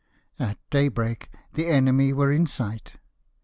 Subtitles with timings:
[0.39, 2.93] At daybreak the enemy were m sight.